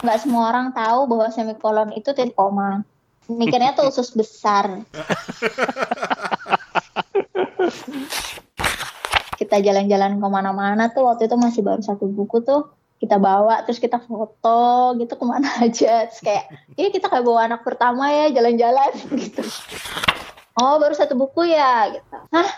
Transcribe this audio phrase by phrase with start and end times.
[0.00, 2.84] nggak semua orang tahu bahwa semikolon itu titik koma.
[3.30, 4.82] Mikirnya tuh usus besar.
[9.40, 12.70] kita jalan-jalan ke mana-mana tuh waktu itu masih baru satu buku tuh
[13.00, 16.06] kita bawa terus kita foto gitu ke mana aja.
[16.06, 16.44] Terus kayak
[16.76, 18.92] ini kita kayak bawa anak pertama ya jalan-jalan
[19.24, 19.42] gitu.
[20.60, 22.16] Oh baru satu buku ya gitu.
[22.30, 22.50] Hah?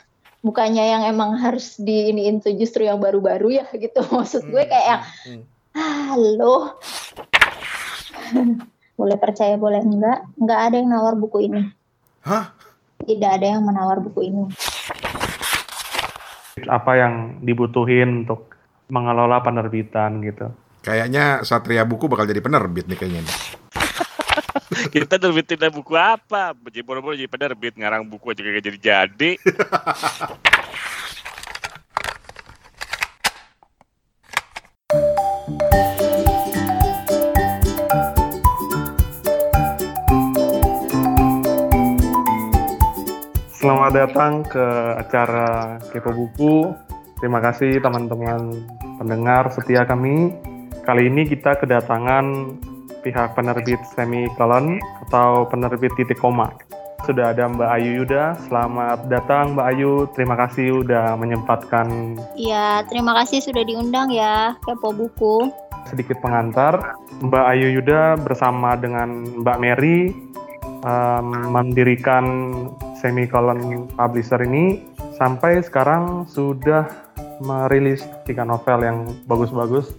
[0.43, 3.67] Bukannya yang emang harus di ini itu justru yang baru-baru ya?
[3.85, 4.03] gitu.
[4.03, 5.43] Maksud gue kayak yang hmm, hmm.
[5.79, 6.77] halo
[8.99, 11.63] boleh percaya boleh enggak enggak ada yang nawar buku ini
[12.23, 12.55] hah
[13.03, 14.45] tidak ada yang menawar buku ini
[16.69, 18.53] apa yang dibutuhin untuk
[18.93, 20.53] mengelola penerbitan gitu.
[20.85, 23.25] Kayaknya Satria Buku bakal jadi penerbit nih kayaknya.
[24.95, 26.53] Kita nerbitin buku apa?
[26.69, 29.31] Jadi boro-boro jadi penerbit, ngarang buku aja kayak jadi-jadi.
[43.63, 44.67] Selamat datang ke
[44.99, 46.75] acara Kepo Buku.
[47.23, 48.59] Terima kasih teman-teman
[48.99, 50.35] pendengar setia kami.
[50.83, 52.59] Kali ini kita kedatangan
[53.07, 56.51] pihak penerbit semikolon atau penerbit titik koma.
[57.07, 58.35] Sudah ada Mbak Ayu Yuda.
[58.51, 60.11] Selamat datang Mbak Ayu.
[60.19, 62.19] Terima kasih sudah menyempatkan.
[62.35, 65.55] Iya, terima kasih sudah diundang ya Kepo Buku.
[65.87, 70.11] Sedikit pengantar, Mbak Ayu Yuda bersama dengan Mbak Mary
[70.83, 72.25] um, mendirikan
[72.99, 74.83] semikolon publisher ini
[75.19, 76.87] sampai sekarang sudah
[77.43, 79.91] merilis tiga novel yang bagus-bagus.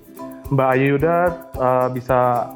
[0.51, 1.17] Mbak Ayu Yuda
[1.59, 2.51] uh, bisa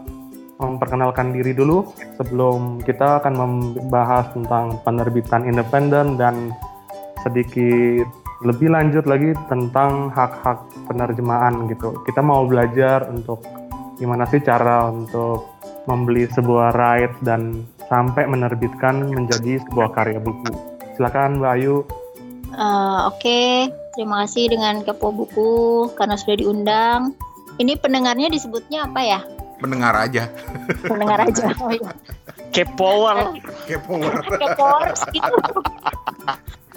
[0.58, 6.52] memperkenalkan diri dulu sebelum kita akan membahas tentang penerbitan independen dan
[7.22, 8.10] sedikit
[8.46, 11.98] lebih lanjut lagi tentang hak-hak penerjemahan gitu.
[12.06, 13.42] Kita mau belajar untuk
[13.98, 15.57] gimana sih cara untuk
[15.88, 20.52] membeli sebuah right dan sampai menerbitkan menjadi sebuah karya buku.
[21.00, 21.88] Silakan Mbak Ayu.
[22.52, 23.52] Uh, Oke, okay.
[23.96, 27.16] terima kasih dengan Kepo Buku karena sudah diundang.
[27.58, 29.20] Ini pendengarnya disebutnya apa ya?
[29.58, 30.30] Pendengar aja.
[30.86, 31.50] Pendengar aja.
[31.64, 31.92] Oh iya.
[32.54, 33.38] Kepower.
[33.66, 34.14] Kepower.
[34.24, 35.36] Kepowers gitu.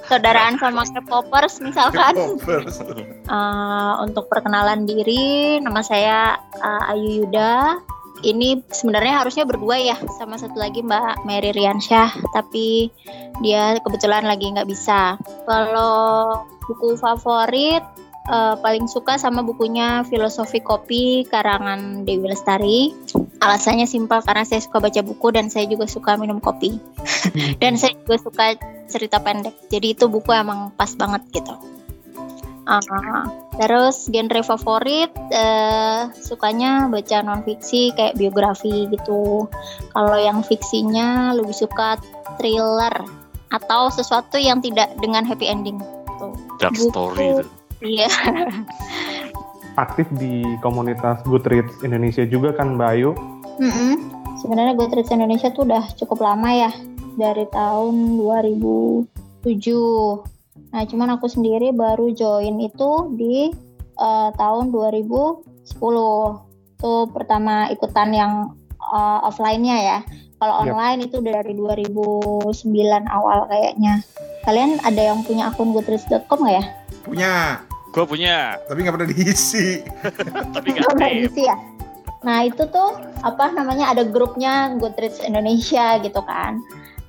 [0.09, 2.17] Saudaraan sama Kepopers misalkan.
[2.17, 2.83] Kepopers.
[3.31, 7.79] Uh, untuk perkenalan diri, nama saya uh, Ayu Yuda
[8.23, 12.93] ini sebenarnya harusnya berdua ya sama satu lagi Mbak Mary Riansyah tapi
[13.41, 15.17] dia kebetulan lagi nggak bisa.
[15.49, 17.83] Kalau buku favorit
[18.29, 22.93] uh, paling suka sama bukunya Filosofi Kopi karangan Dewi Lestari.
[23.41, 26.77] Alasannya simpel karena saya suka baca buku dan saya juga suka minum kopi.
[27.63, 28.45] dan saya juga suka
[28.85, 29.57] cerita pendek.
[29.73, 31.57] Jadi itu buku emang pas banget gitu.
[32.69, 39.45] Uh, terus genre favorit uh, sukanya baca non fiksi kayak biografi gitu.
[39.93, 42.01] Kalau yang fiksinya lebih suka
[42.41, 43.05] thriller
[43.53, 45.77] atau sesuatu yang tidak dengan happy ending.
[46.17, 46.33] Tuh.
[46.57, 47.45] Dark Buku, story itu.
[47.81, 48.09] Iya.
[49.85, 53.13] Aktif di komunitas Goodreads Indonesia juga kan Mbak Ayu?
[53.61, 53.93] Mm -hmm.
[54.41, 56.73] Sebenarnya Goodreads Indonesia tuh udah cukup lama ya
[57.21, 60.40] dari tahun 2007
[60.71, 63.51] Nah, cuman aku sendiri baru join itu di
[63.99, 65.67] uh, tahun 2010.
[66.81, 68.33] Itu pertama ikutan yang
[68.79, 69.99] uh, offline-nya ya.
[70.41, 70.73] Kalau yep.
[70.73, 72.55] online itu udah dari 2009
[73.11, 74.01] awal kayaknya.
[74.47, 76.65] Kalian ada yang punya akun goodreads.com nggak ya?
[77.05, 77.33] Punya.
[77.93, 78.57] Gue punya.
[78.65, 79.85] Tapi nggak pernah diisi.
[80.57, 81.57] Tapi nggak pernah diisi ya.
[82.21, 86.61] Nah itu tuh apa namanya ada grupnya Goodreads Indonesia gitu kan.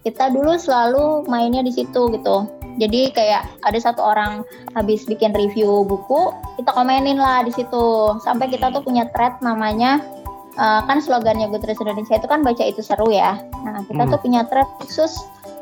[0.02, 5.84] Kita dulu selalu mainnya di situ gitu jadi kayak ada satu orang habis bikin review
[5.84, 8.16] buku, kita komenin lah di situ.
[8.24, 10.00] Sampai kita tuh punya thread namanya
[10.56, 13.40] uh, kan slogannya Goodreads Indonesia itu kan baca itu seru ya.
[13.64, 14.12] Nah, kita hmm.
[14.16, 15.20] tuh punya thread khusus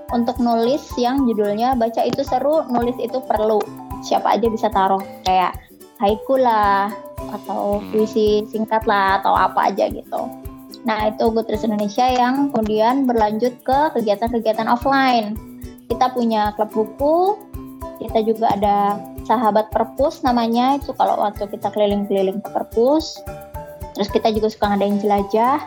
[0.10, 3.62] untuk nulis yang judulnya baca itu seru, nulis itu perlu.
[4.06, 5.54] Siapa aja bisa taruh kayak
[6.00, 6.90] haiku lah
[7.42, 7.92] atau hmm.
[7.92, 10.30] puisi singkat lah atau apa aja gitu.
[10.88, 15.36] Nah, itu Goodreads Indonesia yang kemudian berlanjut ke kegiatan-kegiatan offline
[15.90, 17.50] kita punya klub buku
[18.00, 18.96] kita juga ada
[19.28, 23.20] sahabat perpus namanya itu kalau waktu kita keliling-keliling ke perpus.
[23.94, 25.60] Terus kita juga suka ngadain jelajah.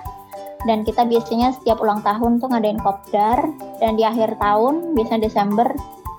[0.65, 3.37] Dan kita biasanya setiap ulang tahun tuh ngadain kopdar.
[3.85, 5.69] Dan di akhir tahun biasanya Desember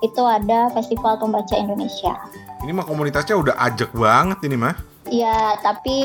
[0.06, 2.14] itu ada festival pembaca Indonesia.
[2.62, 5.98] Ini mah komunitasnya udah ajak banget ini mah Iya, tapi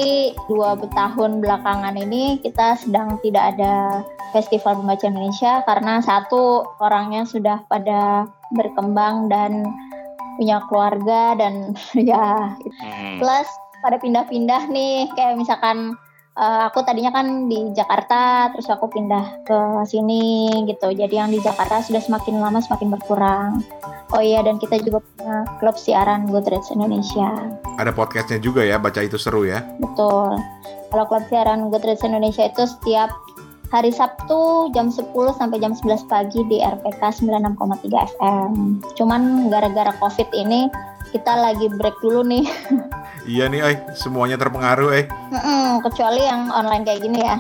[0.52, 4.04] dua tahun belakangan ini kita sedang tidak ada
[4.36, 9.66] Festival Pembaca Indonesia karena satu orangnya sudah pada berkembang dan
[10.36, 13.20] punya keluarga dan ya hmm.
[13.20, 13.50] plus
[13.80, 15.96] pada pindah-pindah nih kayak misalkan
[16.38, 19.60] eh, aku tadinya kan di Jakarta, terus aku pindah ke
[19.90, 20.94] sini gitu.
[20.94, 23.64] Jadi yang di Jakarta sudah semakin lama semakin berkurang.
[24.10, 27.30] Oh iya, dan kita juga punya klub siaran Goodreads Indonesia.
[27.78, 29.62] Ada podcastnya juga ya, baca itu seru ya.
[29.78, 30.34] Betul.
[30.90, 33.14] Kalau klub siaran Goodreads Indonesia itu setiap
[33.70, 38.52] hari Sabtu jam 10 sampai jam 11 pagi di RPK 96,3 FM.
[38.98, 40.66] Cuman gara-gara Covid ini
[41.10, 42.46] kita lagi break dulu nih.
[43.26, 45.06] Iya nih, eh semuanya terpengaruh, eh.
[45.34, 47.38] Mm-mm, kecuali yang online kayak gini ya.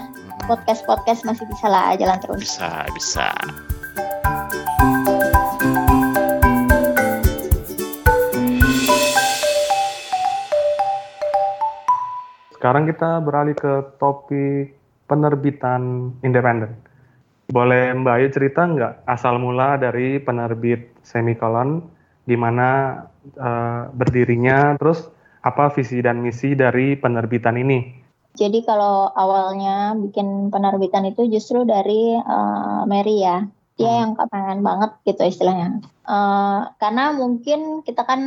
[0.50, 2.42] Podcast-podcast masih bisa lah jalan terus.
[2.42, 3.28] Bisa, bisa.
[12.58, 14.76] Sekarang kita beralih ke topik
[15.08, 16.76] penerbitan independen.
[17.50, 21.82] Boleh Mbak Ayu cerita nggak asal mula dari penerbit semikolon,
[22.30, 23.02] gimana
[23.34, 25.10] eh, berdirinya, terus
[25.42, 27.98] apa visi dan misi dari penerbitan ini?
[28.38, 33.50] Jadi kalau awalnya bikin penerbitan itu justru dari eh, Mary ya.
[33.80, 35.82] Dia yang kepengen banget gitu istilahnya.
[36.10, 38.22] Eh, karena mungkin kita kan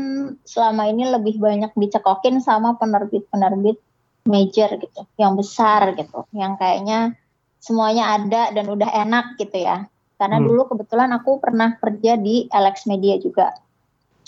[0.48, 3.76] selama ini lebih banyak dicekokin sama penerbit-penerbit
[4.22, 7.18] major gitu, yang besar gitu, yang kayaknya
[7.58, 9.90] semuanya ada dan udah enak gitu ya.
[10.14, 10.46] Karena Hmm.
[10.46, 13.50] dulu kebetulan aku pernah kerja di Alex Media juga,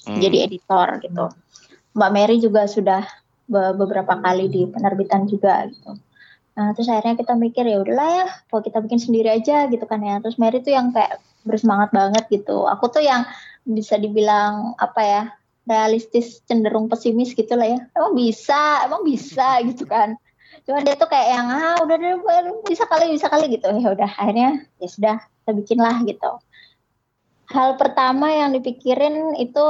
[0.05, 0.21] Hmm.
[0.21, 1.27] jadi editor gitu.
[1.95, 3.07] Mbak Mary juga sudah
[3.49, 5.97] be- beberapa kali di penerbitan juga gitu.
[6.55, 9.99] Nah, terus akhirnya kita mikir ya udahlah ya, kalau kita bikin sendiri aja gitu kan
[9.99, 10.23] ya.
[10.23, 12.67] Terus Mary tuh yang kayak bersemangat banget gitu.
[12.71, 13.27] Aku tuh yang
[13.67, 15.23] bisa dibilang apa ya,
[15.67, 17.81] realistis cenderung pesimis gitu lah ya.
[17.97, 20.15] Emang bisa, emang bisa gitu kan.
[20.63, 22.15] Cuma dia tuh kayak yang ah udah deh
[22.71, 23.67] bisa kali bisa kali gitu.
[23.75, 26.39] Ya udah akhirnya ya sudah kita bikin lah gitu.
[27.51, 29.67] Hal pertama yang dipikirin itu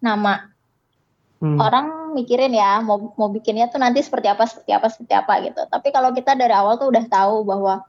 [0.00, 0.48] nama
[1.38, 1.54] Hmm.
[1.54, 5.60] orang mikirin ya mau mau bikinnya tuh nanti seperti apa seperti apa seperti apa gitu.
[5.70, 7.86] Tapi kalau kita dari awal tuh udah tahu bahwa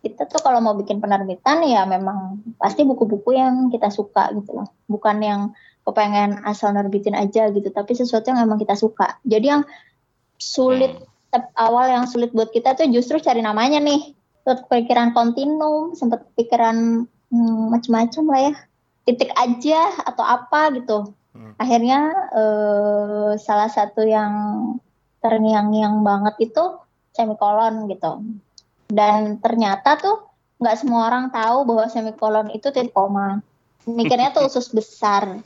[0.00, 4.72] kita tuh kalau mau bikin penerbitan ya memang pasti buku-buku yang kita suka gitu loh.
[4.88, 5.52] Bukan yang
[5.84, 9.20] kepengen asal nerbitin aja gitu, tapi sesuatu yang memang kita suka.
[9.28, 9.62] Jadi yang
[10.40, 10.96] sulit
[11.28, 14.16] step awal yang sulit buat kita tuh justru cari namanya nih.
[14.42, 18.54] Terus pikiran kontinum, sempat pikiran hmm, macam-macam lah ya.
[19.06, 21.14] Titik aja atau apa gitu.
[21.36, 21.52] Hmm.
[21.60, 22.00] akhirnya
[22.32, 24.32] eh, salah satu yang
[25.20, 26.64] terngiang-ngiang banget itu
[27.12, 28.24] semikolon gitu.
[28.88, 33.44] Dan ternyata tuh nggak semua orang tahu bahwa semikolon itu titik koma.
[33.86, 35.28] Mikirnya tuh usus besar.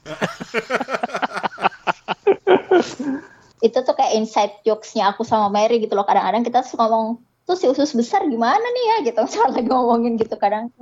[3.61, 6.09] Itu tuh kayak inside jokesnya aku sama Mary gitu loh.
[6.09, 8.97] Kadang-kadang kita suka ngomong tuh si usus besar gimana nih ya?
[9.13, 9.21] gitu.
[9.33, 10.73] Soal lagi ngomongin gitu kadang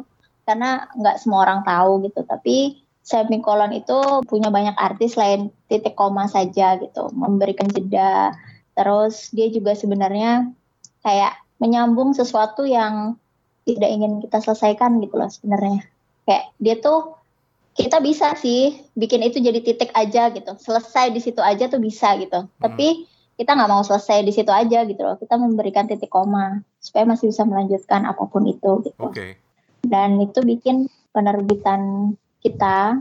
[0.48, 3.96] karena nggak semua orang tahu gitu tapi semikolon itu
[4.28, 8.36] punya banyak arti selain titik koma saja gitu, memberikan jeda.
[8.76, 10.52] Terus dia juga sebenarnya
[11.00, 13.16] kayak menyambung sesuatu yang
[13.64, 15.88] tidak ingin kita selesaikan gitu loh sebenarnya.
[16.28, 17.16] Kayak dia tuh
[17.72, 22.12] kita bisa sih bikin itu jadi titik aja gitu, selesai di situ aja tuh bisa
[22.20, 22.44] gitu.
[22.60, 23.08] Tapi
[23.40, 25.16] kita nggak mau selesai di situ aja gitu loh.
[25.16, 29.00] Kita memberikan titik koma supaya masih bisa melanjutkan apa pun itu gitu.
[29.00, 29.47] Oke.
[29.88, 33.00] Dan itu bikin penerbitan kita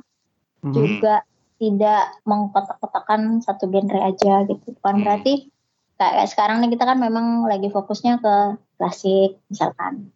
[0.58, 0.74] Hmm.
[0.74, 1.22] juga
[1.58, 4.74] tidak mengkotak-kotakan satu genre aja gitu.
[4.82, 5.04] Bukan Hmm.
[5.06, 5.50] berarti
[5.98, 8.36] kayak sekarang nih kita kan memang lagi fokusnya ke
[8.78, 10.14] klasik misalkan.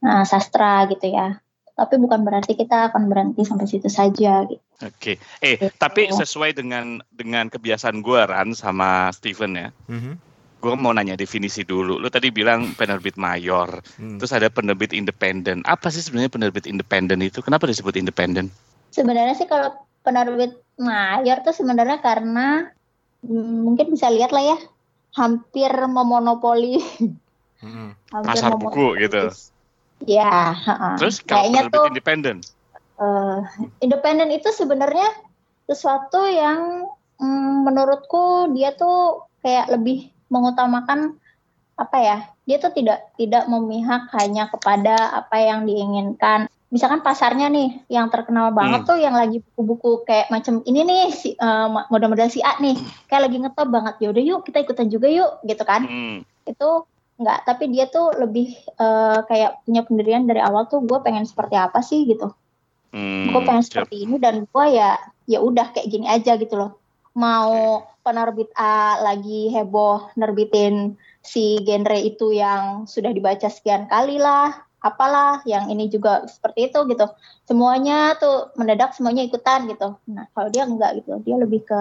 [0.00, 1.40] Nah, sastra gitu ya.
[1.78, 4.60] Tapi bukan berarti kita akan berhenti sampai situ saja gitu.
[4.82, 5.18] Oke.
[5.38, 5.70] Eh, Gitu.
[5.78, 9.68] tapi sesuai dengan dengan kebiasaan gue Ran sama Steven ya.
[9.86, 10.27] Mhm.
[10.58, 11.96] Gue mau nanya definisi dulu.
[11.96, 14.18] Lu tadi bilang penerbit mayor, Hmm.
[14.18, 15.62] terus ada penerbit independen.
[15.62, 17.38] Apa sih sebenarnya penerbit independen itu?
[17.38, 18.50] Kenapa disebut independen?
[18.90, 22.74] Sebenarnya sih kalau penerbit mayor tuh sebenarnya karena
[23.20, 24.58] hmm, mungkin bisa lihat lah ya
[25.14, 26.82] hampir memonopoli
[27.58, 27.88] Mhm.
[28.14, 29.02] hampir Pasar buku memonopoli.
[29.04, 29.22] gitu.
[30.00, 30.54] Ya.
[30.96, 32.36] Terus kalau kayaknya penerbit tuh independen?
[32.98, 33.38] eh,
[33.78, 35.06] independen itu sebenarnya
[35.64, 36.82] sesuatu yang
[37.14, 41.16] mm, menurutku dia tuh kayak lebih mengutamakan
[41.78, 47.80] apa ya dia tuh tidak tidak memihak hanya kepada apa yang diinginkan misalkan pasarnya nih
[47.88, 48.88] yang terkenal banget Hmm.
[48.92, 52.76] tuh yang lagi buku-buku kayak macam ini nih si, eh, model-model si A nih
[53.08, 56.18] kayak lagi ngetop banget yaudah yuk kita ikutan juga yuk gitu kan Hmm.
[56.44, 56.68] itu
[57.18, 61.54] enggak tapi dia tuh lebih eh, kayak punya pendirian dari awal tuh gue pengen seperti
[61.56, 62.34] apa sih gitu
[62.88, 63.28] Hmm.
[63.30, 63.84] gue pengen siap.
[63.84, 64.96] seperti ini dan gue ya
[65.28, 66.77] ya udah kayak gini aja gitu loh
[67.18, 74.54] mau penerbit A lagi heboh nerbitin si genre itu yang sudah dibaca sekian kali lah
[74.78, 77.06] apalah yang ini juga seperti itu gitu.
[77.42, 79.98] Semuanya tuh mendadak semuanya ikutan gitu.
[80.06, 81.18] Nah kalau dia enggak gitu.
[81.26, 81.80] Dia lebih ke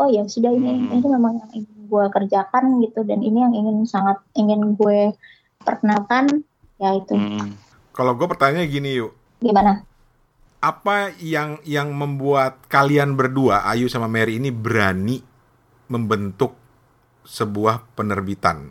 [0.00, 0.96] oh ya sudah ini Hmm.
[0.96, 3.04] ini memang yang ingin gue kerjakan gitu.
[3.04, 5.12] Dan ini yang ingin sangat ingin gue
[5.60, 6.40] perkenalkan
[6.80, 7.12] ya itu.
[7.12, 7.60] Hmm.
[7.92, 9.12] Kalau gue pertanyaannya gini yuk,
[9.44, 9.84] gimana
[10.60, 15.24] apa yang yang membuat kalian berdua Ayu sama Mary ini berani
[15.88, 16.52] membentuk
[17.24, 18.68] sebuah penerbitan?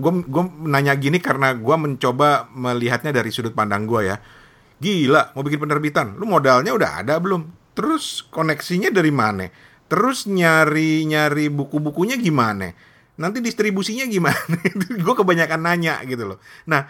[0.00, 4.16] Gue nanya gini karena gue mencoba melihatnya dari sudut pandang gue ya.
[4.78, 7.74] Gila, mau bikin penerbitan, lu modalnya udah ada belum?
[7.74, 9.46] Terus koneksinya dari mana?
[9.86, 12.74] Terus nyari nyari buku-bukunya gimana?
[13.18, 14.38] Nanti distribusinya gimana?
[15.06, 16.38] gue kebanyakan nanya gitu loh.
[16.70, 16.86] Nah,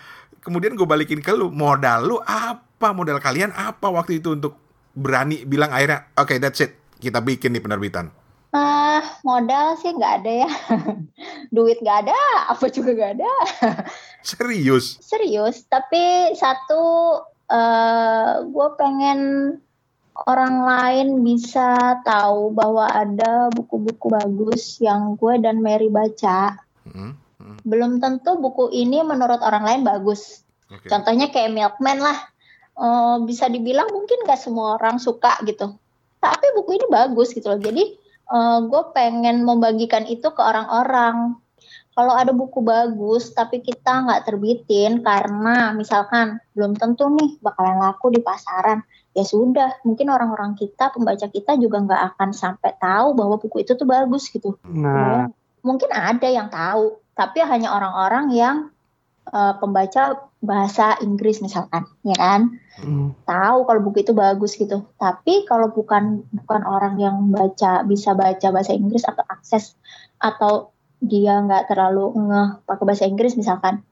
[0.48, 2.90] kemudian gue balikin ke lu, modal lu apa?
[2.90, 4.56] Modal kalian apa waktu itu untuk
[4.96, 8.08] berani bilang akhirnya, oke that's it, kita bikin nih penerbitan.
[8.48, 10.50] ah modal sih nggak ada ya
[11.54, 12.16] duit nggak ada
[12.48, 13.32] apa juga nggak ada
[14.24, 14.96] Serius?
[15.04, 16.80] serius tapi satu
[17.44, 19.20] eh gue pengen
[20.24, 26.56] orang lain bisa tahu bahwa ada buku-buku bagus yang gue dan Mary baca
[26.88, 30.84] Mm, mm, belum tentu buku ini menurut orang lain bagus Oke.
[30.84, 32.28] Contohnya kayak Milkman lah,
[32.78, 35.74] Eh, bisa dibilang mungkin gak semua orang suka gitu.
[36.22, 37.58] Tapi buku ini bagus gitu loh.
[37.58, 38.06] Jadi
[38.68, 41.40] gue pengen membagikan itu ke orang-orang.
[41.96, 48.12] Kalau ada buku bagus tapi kita nggak terbitin karena misalkan belum tentu nih bakalan laku
[48.12, 48.84] di pasaran,
[49.16, 49.80] ya sudah.
[49.82, 54.28] Mungkin orang-orang kita, pembaca kita juga nggak akan sampai tahu bahwa buku itu tuh bagus
[54.30, 54.60] gitu.
[54.62, 55.32] Nah,
[55.64, 58.56] Mungkin ada yang tahu, tapi hanya orang-orang yang
[59.26, 62.62] eh, pembaca bahasa Inggris misalkan, ya kan?
[62.78, 64.86] mm, Tahu kalau buku itu bagus gitu.
[65.02, 69.74] Tapi kalau bukan bukan orang yang baca bisa baca bahasa Inggris atau akses
[70.22, 70.70] atau
[71.02, 73.82] dia nggak terlalu ngeh pakai bahasa Inggris misalkan,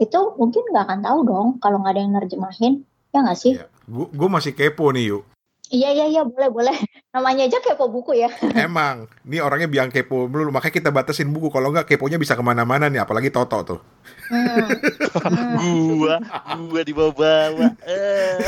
[0.00, 2.72] itu mungkin nggak akan tahu dong kalau nggak ada yang nerjemahin,
[3.12, 3.52] ya nggak sih?
[3.90, 5.22] Gue masih kepo nih yuk.
[5.70, 6.76] Iya iya iya boleh boleh.
[7.14, 8.26] Namanya aja kepo buku ya.
[8.66, 11.46] Emang, ini orangnya biang kepo dulu, makanya kita batasin buku.
[11.46, 13.80] Kalau nggak keponya bisa ke mana-mana nih, apalagi Toto tuh.
[14.26, 14.66] Hmm.
[15.22, 15.94] Hmm.
[15.94, 16.18] Gua,
[16.70, 17.68] gua dibawa-bawa.
[17.86, 18.38] Eh.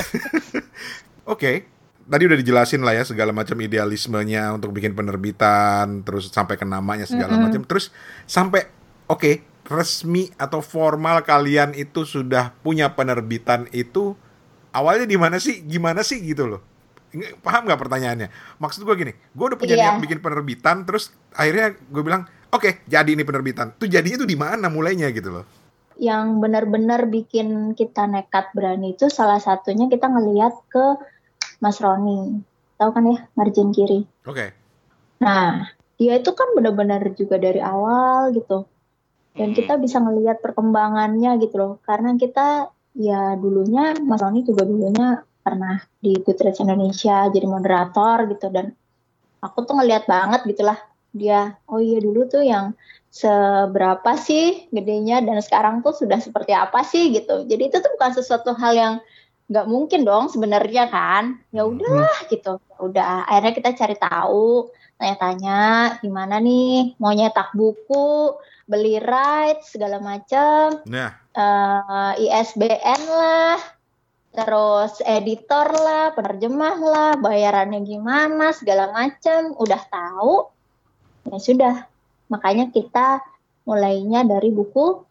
[1.32, 1.70] Oke,
[2.10, 7.06] tadi udah dijelasin lah ya segala macam idealismenya untuk bikin penerbitan, terus sampai ke namanya
[7.06, 7.46] segala Mm-mm.
[7.46, 7.94] macam, terus
[8.26, 8.66] sampai
[9.06, 14.18] oke resmi atau formal kalian itu sudah punya penerbitan itu
[14.74, 15.62] awalnya di mana sih?
[15.62, 16.71] Gimana sih gitu loh?
[17.44, 18.28] Paham nggak pertanyaannya?
[18.56, 19.84] Maksud gue gini, gue udah punya Iya.
[19.92, 23.76] niat bikin penerbitan, terus akhirnya gue bilang, oke jadi ini penerbitan.
[23.76, 25.46] Tuh jadinya tuh di mana mulainya gitu loh?
[26.00, 30.98] yang benar-benar bikin kita nekat berani itu salah satunya kita ngelihat ke
[31.62, 32.42] Mas Roni.
[32.74, 34.02] Tahu kan ya, margin kiri.
[34.26, 34.50] Oke,
[35.22, 38.66] Nah, dia itu kan benar-benar juga dari awal gitu.
[39.38, 41.72] Dan kita bisa ngelihat perkembangannya gitu loh.
[41.86, 48.46] Karena kita ya dulunya Mas Roni juga dulunya pernah di Goodreads Indonesia jadi moderator gitu.
[48.48, 48.70] Dan
[49.42, 50.78] aku tuh ngelihat banget gitulah
[51.12, 52.72] dia oh iya dulu tuh yang
[53.12, 57.12] seberapa sih gedenya dan sekarang tuh sudah seperti apa sih?
[57.12, 57.44] gitu.
[57.44, 58.94] Jadi itu tuh bukan sesuatu hal yang
[59.52, 61.36] nggak mungkin dong sebenarnya kan.
[61.52, 62.56] Ya udahlah gitu.
[62.56, 65.60] Ya udah akhirnya kita cari tahu tanya-tanya
[66.00, 66.96] gimana nih?
[66.96, 68.38] Mau nyetak buku?
[68.64, 69.76] Beli rights?
[69.76, 71.12] segala macam nah.
[71.32, 73.56] Eh, ISBN lah,
[74.32, 80.48] terus editor lah, penerjemah lah, bayarannya gimana, segala macam, udah tahu,
[81.28, 81.76] ya sudah.
[82.32, 83.20] Makanya kita
[83.68, 85.04] mulainya dari buku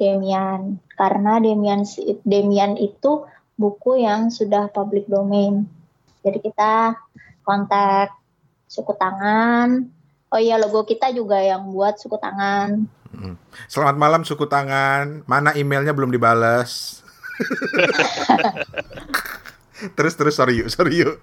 [0.00, 1.84] Demian, karena Demian
[2.24, 3.24] Demian itu
[3.60, 5.68] buku yang sudah public domain.
[6.24, 6.96] Jadi kita
[7.44, 8.12] kontak
[8.64, 9.88] suku tangan.
[10.32, 12.88] Oh iya logo kita juga yang buat suku tangan.
[13.68, 15.26] Selamat malam suku tangan.
[15.28, 17.02] Mana emailnya belum dibales?
[19.96, 21.16] terus terus sorry yuk, sorry yuk.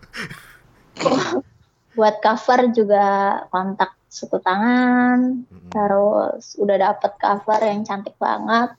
[1.93, 3.05] buat cover juga
[3.49, 5.69] kontak suku tangan Mm-mm.
[5.69, 8.73] terus udah dapet cover yang cantik banget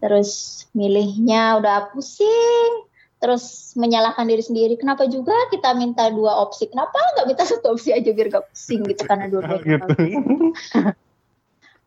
[0.00, 2.84] terus milihnya udah pusing
[3.16, 7.96] terus menyalahkan diri sendiri kenapa juga kita minta dua opsi kenapa nggak minta satu opsi
[7.96, 9.88] aja biar gak pusing gitu karena dua gitu.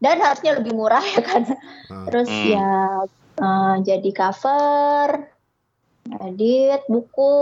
[0.02, 1.44] dan harusnya lebih murah ya kan
[1.90, 2.06] Hmm.
[2.06, 2.54] terus Hmm.
[2.54, 2.70] ya
[3.40, 5.08] eh, jadi cover
[6.18, 7.36] edit buku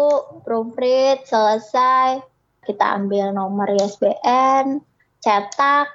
[0.44, 2.20] proofread selesai.
[2.68, 4.84] Kita ambil nomor ISBN
[5.24, 5.88] cetak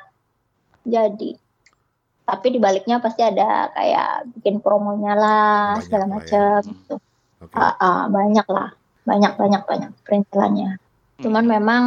[0.89, 1.37] jadi.
[2.23, 6.15] Tapi di baliknya pasti ada kayak bikin promonya lah Banyak segala lah ya.
[6.17, 6.95] macam gitu.
[7.43, 7.55] Oke.
[7.59, 8.71] Ah, ah, banyak lah.
[9.03, 10.81] Banyak banyak banyak perintilannya.
[11.21, 11.85] Cuman memang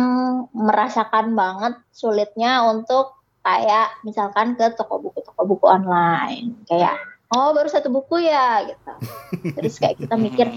[0.54, 6.62] merasakan banget sulitnya untuk kayak misalkan ke toko buku toko buku online.
[6.70, 7.00] Kayak
[7.34, 8.92] oh baru satu buku ya gitu.
[9.58, 10.48] Terus kayak kita mikir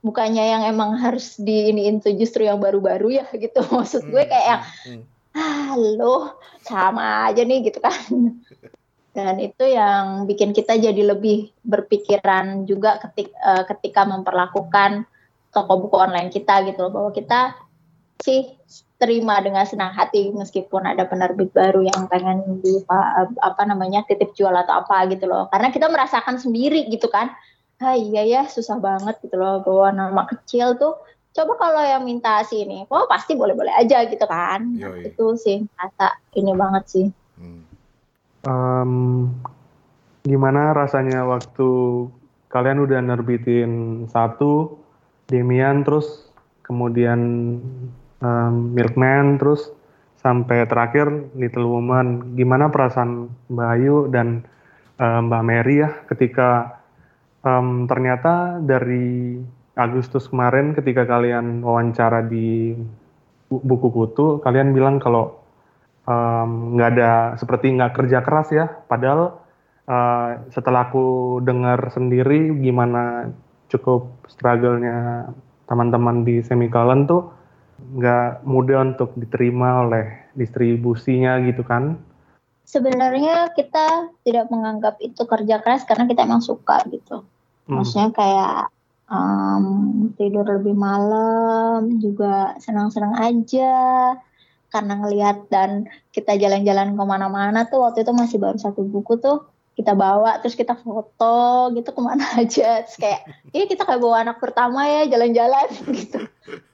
[0.00, 3.26] bukannya yang emang harus di iniin tuh justru yang baru-baru ya?
[3.34, 3.58] Gitu.
[3.76, 5.02] Maksud gue kayak yang Hmm.
[5.36, 7.92] ah lo sama aja nih gitu kan.
[9.16, 15.08] Dan itu yang bikin kita jadi lebih berpikiran juga ketik, uh, ketika memperlakukan
[15.56, 16.92] toko buku online kita gitu loh.
[16.92, 17.56] Bahwa kita
[18.20, 18.56] sih
[18.96, 22.80] terima dengan senang hati meskipun ada penerbit baru yang pengen di
[23.44, 25.52] apa namanya titip jual atau apa gitu loh.
[25.52, 27.32] Karena kita merasakan sendiri gitu kan.
[27.76, 30.96] Ah iya ya susah banget gitu loh bahwa nama kecil tuh.
[31.36, 34.72] Coba kalau yang minta sini oh pasti boleh-boleh aja gitu kan.
[34.80, 35.12] Yoi.
[35.12, 37.06] itu sih kata ini banget sih.
[37.36, 37.62] Hmm.
[38.46, 38.92] Um,
[40.24, 41.68] gimana rasanya waktu
[42.48, 44.80] kalian udah nerbitin satu
[45.26, 46.30] Demian terus
[46.62, 47.18] kemudian
[48.20, 49.72] um, Milkman terus
[50.20, 51.06] sampai terakhir
[51.38, 52.34] Little Woman.
[52.34, 54.42] Gimana perasaan Mbak Ayu dan
[54.98, 56.80] um, Mbak Mary ya ketika
[57.44, 59.38] um, ternyata dari
[59.76, 62.72] Agustus kemarin ketika kalian wawancara di
[63.46, 65.44] buku kutu kalian bilang kalau
[66.06, 68.66] nggak um, ada seperti nggak kerja keras ya.
[68.86, 69.36] Padahal
[69.90, 73.30] uh, setelah aku dengar sendiri gimana
[73.66, 75.28] cukup struggle-nya
[75.66, 77.35] teman-teman di semicolon tuh
[77.76, 82.00] nggak mudah untuk diterima oleh distribusinya gitu kan?
[82.66, 87.22] Sebenarnya kita tidak menganggap itu kerja keras karena kita emang suka gitu.
[87.66, 87.82] Hmm.
[87.82, 88.70] maksudnya kayak
[89.10, 89.66] um,
[90.14, 94.14] tidur lebih malam juga senang-senang aja.
[94.70, 99.46] Karena ngelihat dan kita jalan-jalan ke mana-mana tuh waktu itu masih baru satu buku tuh
[99.76, 102.82] kita bawa terus kita foto gitu ke mana aja.
[102.82, 103.20] Terus kayak
[103.52, 105.68] ini kita kayak bawa anak pertama ya jalan-jalan
[106.00, 106.20] gitu.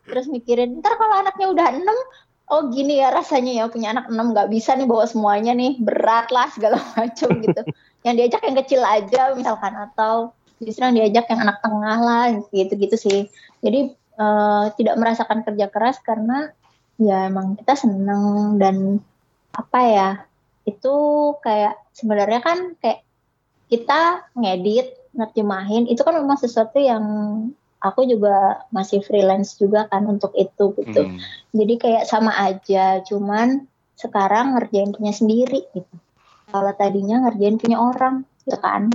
[0.07, 1.99] Terus mikirin ntar kalau anaknya udah enam
[2.53, 6.31] oh gini ya rasanya ya punya anak enam nggak bisa nih bawa semuanya nih berat
[6.31, 7.63] lah segala macam gitu.
[8.07, 10.31] Yang diajak yang kecil aja misalkan atau
[10.63, 13.21] justru yang diajak yang anak tengah lah gitu gitu sih.
[13.67, 16.55] Jadi uh, tidak merasakan kerja keras karena
[17.03, 19.03] ya emang kita seneng dan
[19.51, 20.09] apa ya
[20.63, 20.95] itu
[21.43, 23.05] kayak sebenarnya kan kayak
[23.73, 27.05] kita ngedit nerjemahin itu kan memang sesuatu yang
[27.83, 31.03] aku juga masih freelance juga kan untuk itu gitu.
[31.09, 31.19] Hmm.
[31.53, 35.95] jadi kayak sama aja cuman sekarang ngerjain punya sendiri gitu.
[36.49, 38.89] Kalau tadinya ngerjain punya orang gitu kan.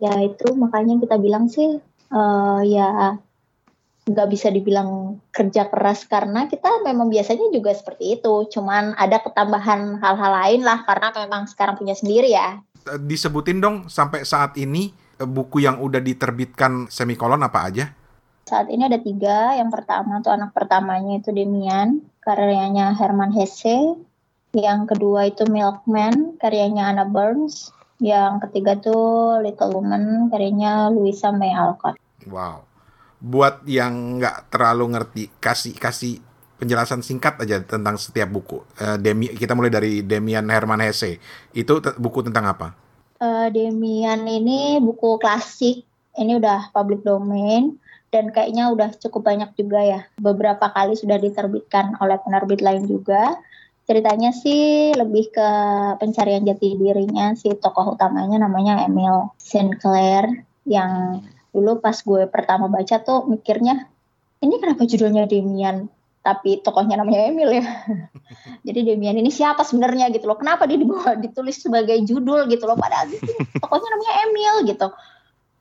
[0.00, 1.76] Ya itu makanya kita bilang sih
[2.12, 3.20] uh, ya
[4.10, 8.50] nggak bisa dibilang kerja keras karena kita memang biasanya juga seperti itu.
[8.50, 12.58] Cuman ada ketambahan hal-hal lain lah karena memang sekarang punya sendiri ya.
[13.06, 14.90] Disebutin dong sampai saat ini
[15.22, 17.84] eh, buku yang udah diterbitkan semikolon apa aja?
[18.50, 19.54] Saat ini ada tiga.
[19.54, 23.94] Yang pertama tuh anak pertamanya itu Demian, karyanya Herman Hesse.
[24.50, 27.70] Yang kedua itu Milkman, karyanya Anna Burns.
[28.02, 31.94] Yang ketiga tuh Little Woman, karyanya Louisa May Alcott.
[32.26, 32.69] Wow
[33.20, 36.24] buat yang nggak terlalu ngerti kasih kasih
[36.60, 38.60] penjelasan singkat aja tentang setiap buku.
[38.76, 41.16] Uh, Demi kita mulai dari Demian Herman Hesse.
[41.56, 42.76] Itu buku tentang apa?
[43.20, 45.84] Uh, Demian ini buku klasik.
[46.16, 47.80] Ini udah public domain
[48.10, 50.00] dan kayaknya udah cukup banyak juga ya.
[50.20, 53.38] Beberapa kali sudah diterbitkan oleh penerbit lain juga.
[53.88, 55.50] Ceritanya sih lebih ke
[55.98, 63.02] pencarian jati dirinya si tokoh utamanya namanya Emil Sinclair yang dulu pas gue pertama baca
[63.02, 63.90] tuh mikirnya
[64.40, 67.64] ini kenapa judulnya Demian tapi tokohnya namanya Emil ya?
[68.68, 70.36] Jadi Demian ini siapa sebenarnya gitu loh?
[70.36, 72.76] Kenapa dia dibawa ditulis sebagai judul gitu loh?
[72.76, 73.24] Padahal itu
[73.64, 74.88] tokohnya namanya Emil gitu.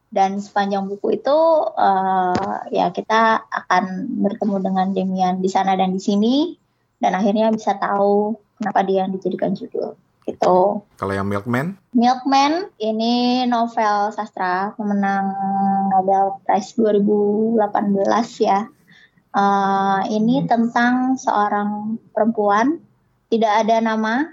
[0.09, 1.37] Dan sepanjang buku itu
[1.79, 6.35] uh, ya kita akan bertemu dengan Demian di sana dan di sini.
[6.99, 9.95] Dan akhirnya bisa tahu kenapa dia yang dijadikan judul
[10.29, 10.85] gitu.
[11.01, 11.77] Kalau yang Milkman?
[11.97, 15.33] Milkman ini novel sastra pemenang
[15.89, 18.69] Nobel Prize 2018 ya.
[19.29, 22.81] Uh, ini tentang seorang perempuan
[23.29, 24.25] tidak ada nama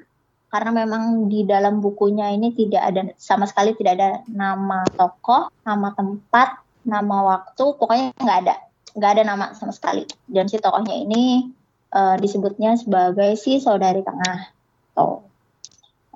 [0.48, 5.92] karena memang di dalam bukunya ini tidak ada sama sekali tidak ada nama tokoh, nama
[5.92, 8.54] tempat, nama waktu, pokoknya nggak ada,
[8.96, 10.08] nggak ada nama sama sekali.
[10.24, 11.52] Dan si tokohnya ini
[11.92, 14.48] uh, disebutnya sebagai si saudari tengah.
[14.96, 15.35] Tuh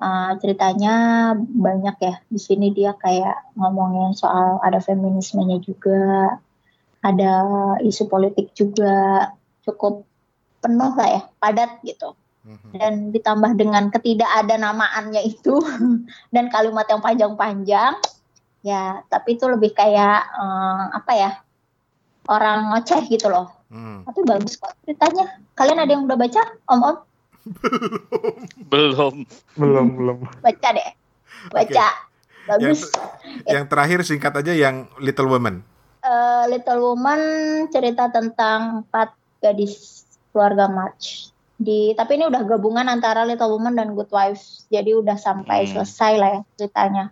[0.00, 0.94] uh, ceritanya
[1.38, 2.14] banyak ya.
[2.26, 6.34] Di sini dia kayak ngomongin soal ada feminismenya juga
[7.04, 7.32] ada
[7.84, 9.30] isu politik juga.
[9.62, 10.08] Cukup
[10.60, 12.16] penuh lah ya padat gitu.
[12.40, 12.72] Mhm.
[12.72, 15.60] dan ditambah dengan ketidakadanamaannya itu
[16.34, 18.00] dan kalimat yang panjang-panjang
[18.64, 21.30] ya tapi itu lebih kayak um, apa ya
[22.32, 23.52] orang ngoceh gitu loh.
[23.70, 24.02] Hmm.
[24.02, 25.30] tapi bagus kok ceritanya.
[25.54, 26.96] Kalian ada yang udah baca om om
[28.72, 29.14] belum.
[29.56, 30.18] Belum, belum.
[30.40, 30.90] Baca deh.
[31.50, 31.86] Baca.
[31.88, 32.48] Okay.
[32.48, 32.88] Bagus.
[32.88, 35.62] Yang, yang terakhir singkat aja yang Little Woman.
[36.00, 37.20] Uh, Little Woman
[37.68, 43.92] cerita tentang empat gadis keluarga March di tapi ini udah gabungan antara Little Woman dan
[43.92, 45.76] Good Wives jadi udah sampai Hmm.
[45.76, 47.04] selesai lah ya ceritanya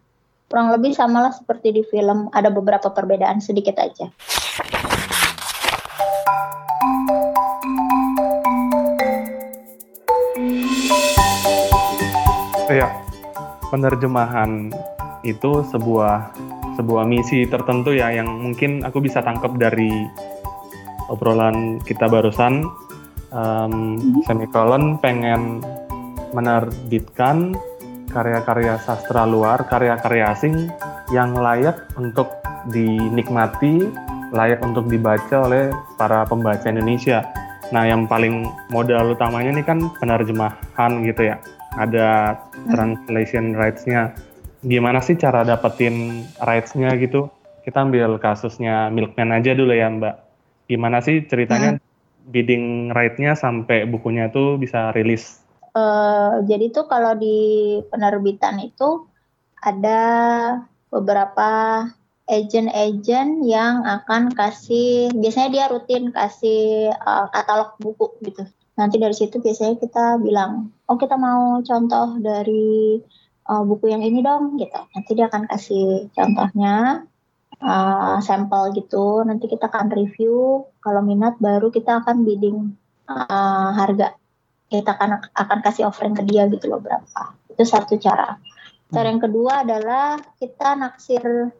[0.48, 4.08] kurang lebih samalah seperti di film ada beberapa perbedaan sedikit aja
[12.68, 12.84] Iya,
[13.72, 14.68] penerjemahan
[15.24, 16.36] itu sebuah
[16.76, 19.88] sebuah misi tertentu ya yang mungkin aku bisa tangkap dari
[21.08, 22.68] obrolan kita barusan.
[23.32, 23.96] Um,
[24.28, 25.64] semikolon pengen
[26.36, 27.56] menerbitkan
[28.12, 30.68] karya-karya sastra luar, karya-karya asing
[31.08, 32.28] yang layak untuk
[32.68, 33.88] dinikmati,
[34.32, 37.24] layak untuk dibaca oleh para pembaca Indonesia.
[37.72, 41.36] Nah, yang paling modal utamanya ini kan penerjemahan gitu ya.
[41.78, 42.34] Ada
[42.74, 44.12] translation rights-nya.
[44.66, 47.30] Gimana sih cara dapetin rights-nya gitu?
[47.62, 50.14] Kita ambil kasusnya Milkman aja dulu ya, Mbak.
[50.66, 51.78] Gimana sih ceritanya
[52.28, 55.40] bidding right-nya sampai bukunya tuh bisa rilis?
[55.78, 59.06] Eh, jadi tuh kalau di penerbitan itu
[59.62, 60.00] ada
[60.88, 61.84] beberapa
[62.28, 68.44] agent-agent yang akan kasih biasanya dia rutin kasih eh, katalog buku gitu.
[68.78, 73.02] Nanti dari situ biasanya kita bilang, "Oh, kita mau contoh dari
[73.50, 74.78] eh, buku yang ini dong." gitu.
[74.94, 77.04] Nanti dia akan kasih contohnya
[77.58, 79.26] eh, sampel gitu.
[79.26, 82.78] Nanti kita akan review, kalau minat baru kita akan bidding
[83.10, 84.14] eh, harga
[84.68, 88.36] kita akan akan kasih offering ke dia gitu loh berapa itu satu cara
[88.92, 91.52] cara yang kedua adalah kita naksir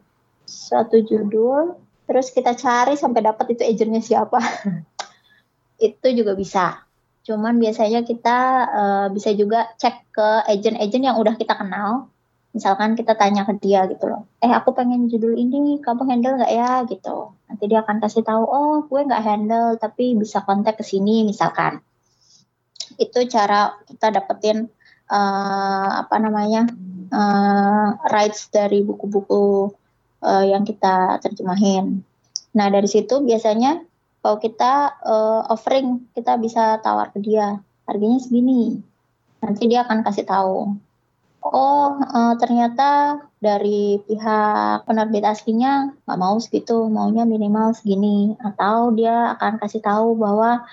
[0.45, 1.73] suatu judul
[2.05, 4.37] terus kita cari sampai dapat itu agennya siapa
[5.89, 6.85] itu juga bisa
[7.27, 8.37] cuman biasanya kita
[8.69, 12.09] eh, bisa juga cek ke agent-agent yang udah kita kenal.
[12.49, 14.25] Misalkan kita tanya ke dia gitu loh.
[14.41, 16.81] Eh aku pengen judul ini kamu handle nggak ya?
[16.89, 17.37] gitu.
[17.45, 21.83] Nanti dia akan kasih tahu oh gue nggak handle tapi bisa kontak ke sini misalkan.
[22.97, 24.65] Itu cara kita dapetin
[25.11, 26.65] eh, apa namanya
[27.13, 29.69] eh, rights dari buku-buku
[30.25, 32.01] eh, yang kita terjemahin.
[32.57, 33.88] Nah dari situ biasanya
[34.19, 38.83] kalau kita eh, offering kita bisa tawar ke dia harganya segini.
[39.39, 40.75] Nanti dia akan kasih tahu.
[41.39, 48.35] Oh eh, ternyata dari pihak penerbit aslinya nggak mau segitu, maunya minimal segini.
[48.43, 50.67] Atau dia akan kasih tahu bahwa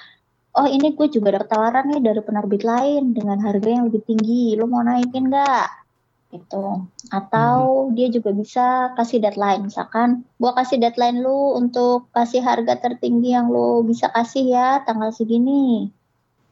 [0.57, 4.57] oh ini gue juga dapat tawaran nih dari penerbit lain dengan harga yang lebih tinggi,
[4.59, 5.86] lo mau naikin nggak?
[6.27, 6.67] Gitu.
[7.15, 13.31] Atau dia juga bisa kasih deadline, misalkan gue kasih deadline lu untuk kasih harga tertinggi
[13.33, 15.89] yang lo bisa kasih ya tanggal segini.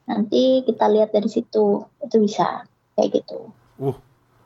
[0.06, 2.62] Nanti kita lihat dari situ, itu bisa
[2.94, 3.50] kayak gitu.
[3.80, 3.96] Uh,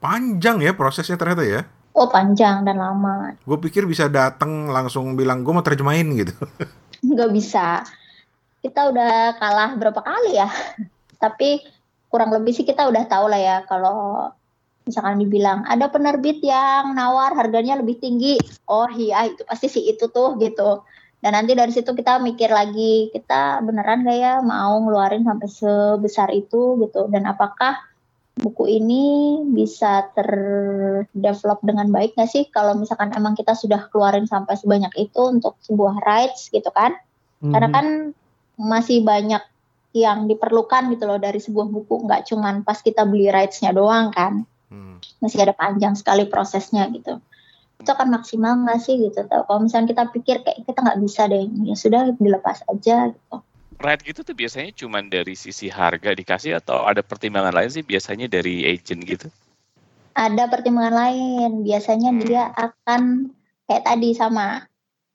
[0.01, 1.63] panjang ya prosesnya ternyata ya.
[1.93, 6.35] Oh panjang dan lama, Gue pikir bisa datang langsung bilang gue mau terjemahin gitu.
[7.05, 7.83] nggak bisa.
[8.63, 10.49] Kita udah kalah berapa kali ya,
[11.23, 11.61] tapi
[12.09, 14.31] kurang lebih sih kita udah tahu lah ya kalau
[14.89, 20.09] misalkan dibilang ada penerbit yang nawar harganya lebih tinggi, oh iya itu pasti sih itu
[20.09, 20.83] tuh gitu.
[21.19, 26.31] Dan nanti dari situ kita mikir lagi kita beneran gak ya mau ngeluarin sampai sebesar
[26.31, 27.75] itu gitu dan apakah
[28.39, 29.05] buku ini
[29.51, 35.19] bisa terdevelop dengan baik nggak sih kalau misalkan emang kita sudah keluarin sampai sebanyak itu
[35.27, 36.95] untuk sebuah rights gitu kan?
[37.43, 37.75] Karena Mhm.
[37.75, 37.87] kan
[38.59, 39.43] masih banyak
[39.97, 44.45] yang diperlukan gitu loh dari sebuah buku nggak cuman pas kita beli rights-nya doang kan
[44.69, 45.01] Hmm.
[45.25, 47.17] masih ada panjang sekali prosesnya gitu.
[47.81, 49.25] Itu akan maksimal nggak sih gitu?
[49.25, 53.37] Kalau misalnya kita pikir kayak kita nggak bisa deh ya sudah dilepas aja gitu.
[53.79, 58.27] Right gitu tuh biasanya cuman dari sisi harga dikasih atau ada pertimbangan lain sih biasanya
[58.27, 59.29] dari agent gitu.
[60.19, 61.63] ada pertimbangan lain.
[61.63, 63.31] Biasanya dia akan
[63.71, 64.67] kayak tadi sama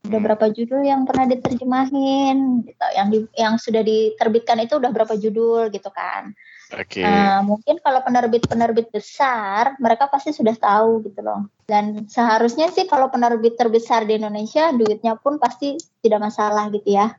[0.08, 0.26] udah Hmm.
[0.32, 2.86] berapa judul yang pernah diterjemahin gitu.
[2.96, 6.32] Yang di, yang sudah diterbitkan itu udah berapa judul gitu kan
[6.74, 7.06] Oke.
[7.06, 11.46] Nah, mungkin kalau penerbit-penerbit besar, mereka pasti sudah tahu gitu loh.
[11.70, 17.14] Dan seharusnya sih kalau penerbit terbesar di Indonesia, duitnya pun pasti tidak masalah gitu ya.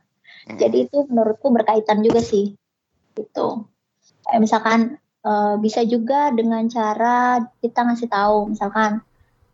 [0.45, 0.59] Hmm.
[0.59, 2.51] Jadi itu menurutku berkaitan juga sih.
[3.15, 3.47] Gitu.
[4.27, 4.79] Kayak misalkan
[5.23, 8.99] eh, bisa juga dengan cara kita ngasih tahu, misalkan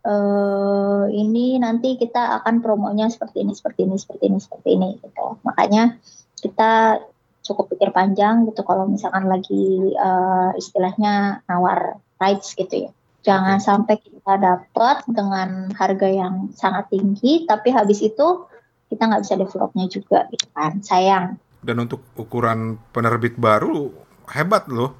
[0.02, 5.38] eh ini nanti kita akan promonya seperti ini, seperti ini, seperti ini, seperti ini gitu.
[5.46, 5.94] Makanya
[6.42, 6.98] kita
[7.42, 12.90] cukup pikir panjang gitu kalau misalkan lagi eh, istilahnya nawar rights gitu ya.
[13.22, 18.50] Jangan sampai kita dapat dengan harga yang sangat tinggi, tapi habis itu
[18.90, 20.82] kita nggak bisa developnya juga gitu kan.
[20.82, 21.38] Sayang.
[21.62, 23.94] Dan untuk ukuran penerbit baru
[24.30, 24.98] hebat loh.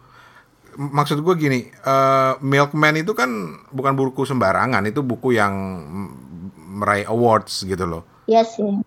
[0.72, 3.28] Maksud gue gini, eh, Milkman itu kan
[3.74, 5.52] bukan buku sembarangan, itu buku yang
[6.57, 8.02] meraih awards gitu loh.
[8.31, 8.81] Iya sih.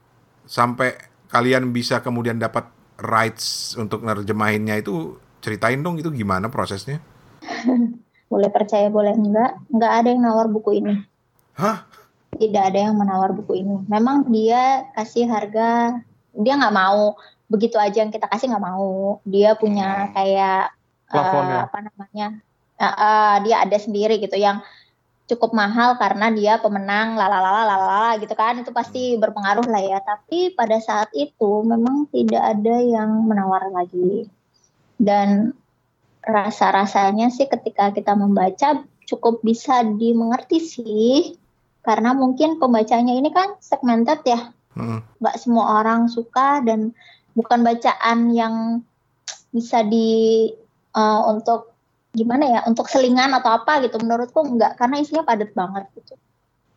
[0.47, 0.95] Sampai
[1.29, 6.97] kalian bisa kemudian dapat rights untuk nerjemahinnya itu Ceritain dong itu gimana prosesnya?
[8.33, 11.05] boleh percaya boleh enggak, enggak ada yang nawar buku ini.
[11.53, 11.85] Hah?
[12.33, 13.77] Tidak ada yang menawar buku ini.
[13.85, 16.01] Memang dia kasih harga,
[16.33, 17.13] dia nggak mau
[17.45, 19.21] begitu aja yang kita kasih nggak mau.
[19.21, 20.73] Dia punya kayak
[21.13, 22.41] uh, apa namanya?
[22.75, 24.65] Uh, uh, dia ada sendiri gitu yang
[25.25, 28.61] cukup mahal karena dia pemenang lalalala lalala gitu kan.
[28.61, 29.99] Itu pasti berpengaruh lah ya.
[30.01, 34.29] Tapi pada saat itu memang tidak ada yang menawar lagi.
[34.95, 35.53] Dan
[36.25, 41.17] rasa-rasanya sih ketika kita membaca cukup bisa dimengerti sih.
[41.85, 44.53] Karena mungkin pembacanya ini kan segmented ya.
[45.21, 46.93] Nggak semua orang suka dan
[47.37, 48.81] bukan bacaan yang
[49.53, 50.49] bisa di
[50.95, 51.74] uh, untuk
[52.15, 56.15] gimana ya untuk selingan atau apa gitu menurutku enggak karena isinya padat banget gitu.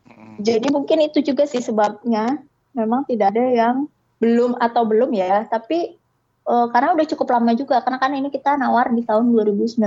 [0.09, 0.35] Hmm.
[0.43, 2.43] jadi mungkin itu juga sih sebabnya
[2.75, 3.75] memang tidak ada yang
[4.19, 5.95] belum atau belum ya tapi
[6.43, 9.79] uh, karena udah cukup lama juga karena kan ini kita nawar di tahun 2019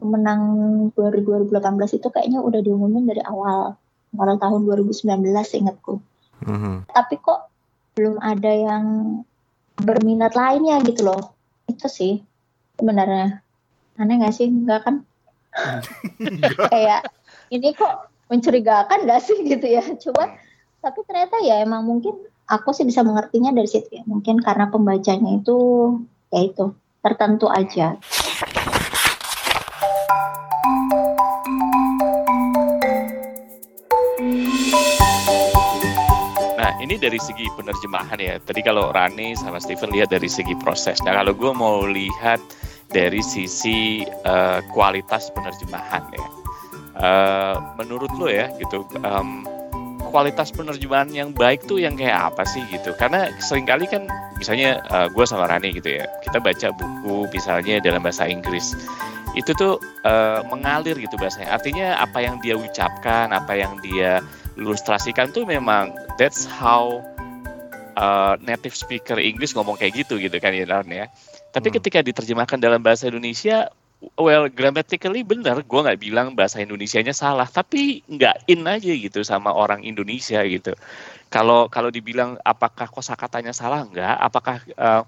[0.00, 0.42] menang
[0.96, 1.52] 2018
[1.98, 3.76] itu kayaknya udah diumumin dari awal
[4.16, 6.00] awal tahun 2019 ingatku.
[6.42, 6.90] Mm-hmm.
[6.90, 7.54] tapi kok
[7.94, 8.84] belum ada yang
[9.78, 11.30] berminat lainnya gitu loh.
[11.70, 12.18] Itu sih
[12.74, 13.46] sebenarnya
[14.00, 14.48] aneh gak sih?
[14.48, 14.94] Enggak kan?
[16.72, 17.12] Kayak
[17.52, 19.36] ini kok mencurigakan gak sih?
[19.44, 19.84] gitu ya.
[19.84, 20.32] Coba
[20.82, 22.18] tapi ternyata ya emang mungkin
[22.50, 24.02] aku sih bisa mengertinya dari situ ya.
[24.08, 25.58] Mungkin karena pembacanya itu
[26.32, 27.98] ya itu tertentu aja.
[36.58, 38.38] Nah, ini dari segi penerjemahan ya.
[38.42, 40.98] Tadi kalau Rani sama Steven lihat dari segi proses.
[41.02, 42.38] Nah, kalau gue mau lihat
[42.92, 46.26] dari sisi uh, kualitas penerjemahan ya.
[46.92, 49.48] Uh, menurut lo ya gitu um,
[50.12, 52.92] kualitas penerjemahan yang baik tuh yang kayak apa sih gitu?
[53.00, 54.04] Karena sering kali kan
[54.36, 58.76] misalnya uh, gue sama Rani gitu ya, kita baca buku misalnya dalam bahasa Inggris
[59.32, 61.56] itu tuh uh, mengalir gitu bahasanya.
[61.56, 64.20] Artinya apa yang dia ucapkan, apa yang dia
[64.60, 67.00] ilustrasikan tuh memang that's how
[67.96, 71.06] uh, native speaker Inggris ngomong kayak gitu gitu kan ya ya.
[71.52, 71.76] Tapi hmm.
[71.78, 73.68] ketika diterjemahkan dalam bahasa Indonesia,
[74.18, 79.54] well grammatically benar, gue nggak bilang bahasa Indonesianya salah, tapi nggak in aja gitu sama
[79.54, 80.74] orang Indonesia gitu.
[81.30, 85.02] Kalau kalau dibilang apakah kosakatanya salah nggak, apakah uh,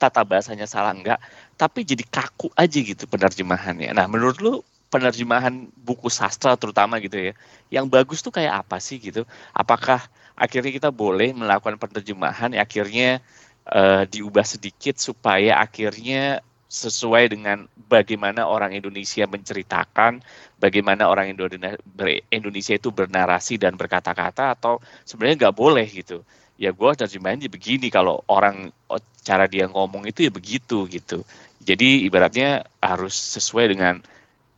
[0.00, 1.18] tata bahasanya salah nggak,
[1.54, 3.94] tapi jadi kaku aja gitu penerjemahannya.
[3.94, 4.54] Nah menurut lu
[4.88, 7.32] penerjemahan buku sastra terutama gitu ya,
[7.68, 9.28] yang bagus tuh kayak apa sih gitu?
[9.52, 10.00] Apakah
[10.38, 13.18] akhirnya kita boleh melakukan penerjemahan akhirnya
[13.72, 20.20] uh, diubah sedikit supaya akhirnya sesuai dengan bagaimana orang Indonesia menceritakan,
[20.60, 21.32] bagaimana orang
[22.28, 24.76] Indonesia itu bernarasi dan berkata-kata atau
[25.08, 26.20] sebenarnya nggak boleh gitu.
[26.60, 31.24] Ya gue terjemahin begini kalau orang oh, cara dia ngomong itu ya begitu gitu.
[31.64, 34.04] Jadi ibaratnya harus sesuai dengan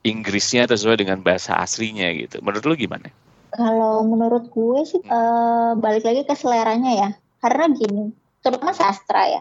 [0.00, 2.40] Inggrisnya atau sesuai dengan bahasa aslinya gitu.
[2.40, 3.12] Menurut lu gimana?
[3.52, 7.10] Kalau menurut gue sih uh, balik lagi ke seleranya ya.
[7.44, 8.08] Karena gini,
[8.40, 9.40] terutama sastra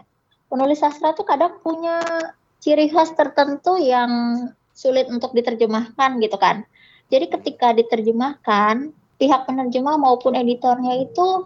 [0.50, 2.00] Penulis sastra tuh kadang punya
[2.60, 4.10] ciri khas tertentu yang
[4.74, 6.64] sulit untuk diterjemahkan gitu kan.
[7.10, 11.44] Jadi ketika diterjemahkan, pihak penerjemah maupun editornya itu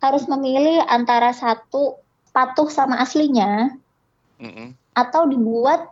[0.00, 2.00] harus memilih antara satu
[2.32, 3.74] patuh sama aslinya
[4.40, 4.96] mm-hmm.
[4.96, 5.84] atau dibuat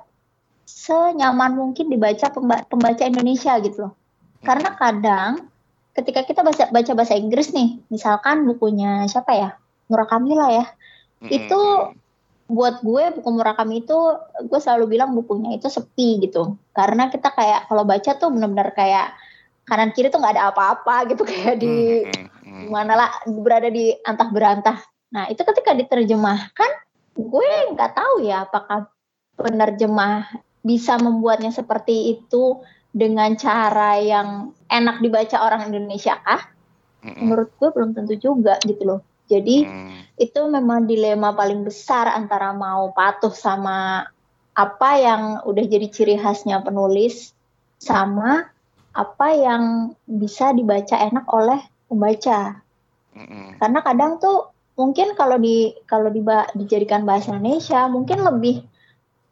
[0.64, 2.33] senyaman mungkin dibaca
[2.68, 3.94] pembaca Indonesia gitu loh.
[4.40, 5.51] Karena kadang
[5.92, 9.51] ketika kita baca, baca bahasa Inggris nih, misalkan bukunya siapa ya,
[9.90, 10.64] Murakami lah ya,
[11.26, 11.61] itu
[12.48, 13.98] buat gue buku Murakami itu
[14.46, 19.12] gue selalu bilang bukunya itu sepi gitu karena kita kayak kalau baca tuh benar-benar kayak
[19.68, 22.72] kanan kiri tuh nggak ada apa-apa gitu kayak di hmm.
[22.72, 24.81] mana lah berada di antah berantah
[25.12, 26.70] nah itu ketika diterjemahkan
[27.18, 28.88] gue nggak tahu ya apakah
[29.37, 30.28] penerjemah
[30.66, 36.50] bisa membuatnya seperti itu dengan cara yang enak dibaca orang Indonesia kah?
[37.07, 39.00] Menurut gue belum tentu juga gitu loh.
[39.29, 40.19] Jadi hmm.
[40.19, 44.09] itu memang dilema paling besar antara mau patuh sama
[44.57, 47.31] apa yang udah jadi ciri khasnya penulis
[47.79, 48.51] sama
[48.91, 52.59] apa yang bisa dibaca enak oleh pembaca.
[53.14, 53.55] Hmm.
[53.61, 56.25] Karena kadang tuh mungkin kalau di kalau di,
[56.59, 58.67] dijadikan bahasa Indonesia mungkin lebih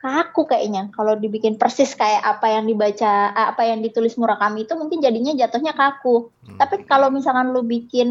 [0.07, 5.03] kaku kayaknya kalau dibikin persis kayak apa yang dibaca apa yang ditulis Murakami itu mungkin
[5.03, 6.62] jadinya jatuhnya kaku hmm.
[6.62, 8.09] tapi kalau misalkan lu bikin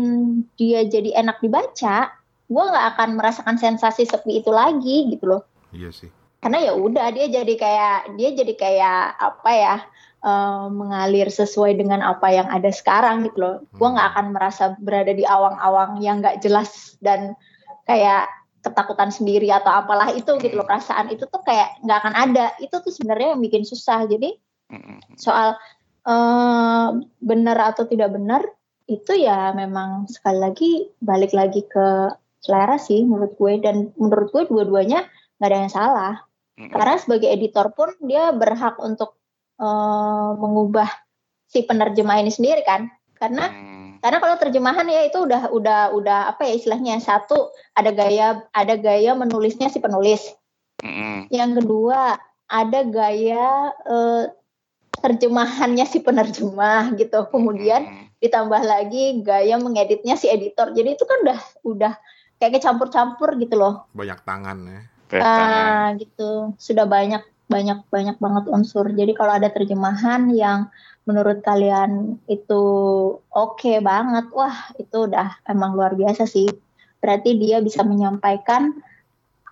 [0.60, 2.12] dia jadi enak dibaca
[2.52, 6.12] gue nggak akan merasakan sensasi sepi itu lagi gitu loh iya sih
[6.44, 9.76] karena ya udah dia jadi kayak dia jadi kayak apa ya
[10.22, 13.80] uh, mengalir sesuai dengan apa yang ada sekarang gitu loh hmm.
[13.80, 17.40] gue nggak akan merasa berada di awang-awang yang nggak jelas dan
[17.88, 18.28] kayak
[18.66, 20.66] ketakutan sendiri atau apalah itu gitu loh.
[20.66, 22.46] Perasaan itu tuh kayak nggak akan ada.
[22.58, 24.10] Itu tuh sebenarnya yang bikin susah.
[24.10, 24.34] Jadi
[25.22, 25.54] soal
[26.10, 26.88] uh,
[27.22, 28.42] benar atau tidak benar
[28.90, 32.10] itu ya memang sekali lagi balik lagi ke
[32.42, 33.54] selera sih menurut gue.
[33.62, 35.06] Dan menurut gue dua-duanya
[35.38, 36.14] nggak ada yang salah.
[36.56, 39.20] Karena sebagai editor pun dia berhak untuk
[39.60, 40.88] uh, mengubah
[41.46, 42.90] si penerjemah ini sendiri kan.
[43.16, 43.75] Karena hmm.
[44.06, 47.02] Karena kalau terjemahan ya itu udah udah udah apa ya istilahnya?
[47.02, 50.22] Satu ada gaya ada gaya menulisnya si penulis.
[50.76, 51.26] Hmm.
[51.32, 52.20] yang kedua
[52.52, 54.28] ada gaya uh,
[55.02, 57.26] terjemahannya si penerjemah gitu.
[57.34, 60.70] Kemudian ditambah lagi gaya mengeditnya si editor.
[60.78, 61.94] Jadi itu kan udah udah
[62.38, 63.90] kayak campur-campur gitu loh.
[63.98, 64.82] Banyak tangan ya.
[65.18, 66.54] Ah gitu.
[66.62, 68.86] Sudah banyak banyak banyak banget unsur.
[68.94, 70.70] Jadi kalau ada terjemahan yang
[71.06, 72.64] menurut kalian itu
[73.22, 76.50] oke okay banget, wah itu udah emang luar biasa sih.
[77.00, 78.74] Berarti dia bisa menyampaikan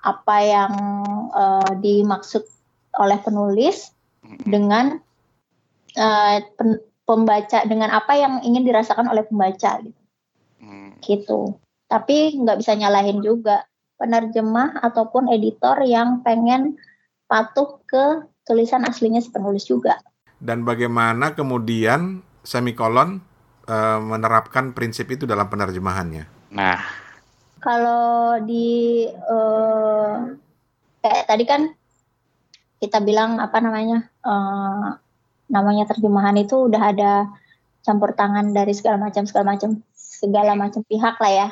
[0.03, 0.73] apa yang
[1.31, 2.43] uh, dimaksud
[2.97, 3.93] oleh penulis
[4.43, 4.97] dengan
[5.95, 10.01] uh, pen, pembaca dengan apa yang ingin dirasakan oleh pembaca gitu.
[10.59, 10.97] Hmm.
[10.99, 11.39] Gitu.
[11.87, 13.69] Tapi nggak bisa nyalahin juga
[14.01, 16.81] penerjemah ataupun editor yang pengen
[17.29, 20.01] patuh ke tulisan aslinya si penulis juga
[20.43, 23.23] dan bagaimana kemudian semikolon
[23.63, 26.27] e, menerapkan prinsip itu dalam penerjemahannya.
[26.51, 26.83] Nah,
[27.63, 29.37] kalau di e,
[30.99, 31.71] kayak tadi kan
[32.83, 34.33] kita bilang apa namanya e,
[35.47, 37.31] namanya terjemahan itu udah ada
[37.87, 41.49] campur tangan dari segala macam segala macam segala macam pihak lah ya.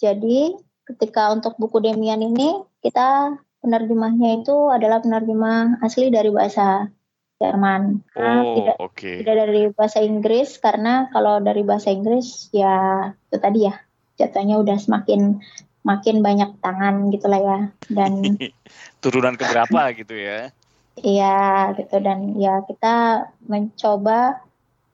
[0.00, 0.56] Jadi
[0.88, 6.88] ketika untuk buku Demian ini kita penerjemahnya itu adalah penerjemah asli dari bahasa
[7.38, 8.02] Jerman.
[8.18, 9.22] Oh, tidak, okay.
[9.22, 13.78] tidak dari bahasa Inggris karena kalau dari bahasa Inggris ya itu tadi ya
[14.18, 15.38] jatuhnya udah semakin
[15.86, 18.36] makin banyak tangan gitulah ya dan
[19.02, 20.50] turunan keberapa gitu ya?
[20.98, 24.42] Iya gitu dan ya kita mencoba